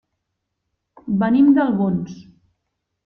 Venim 1.25 1.53
d'Albons. 1.59 2.17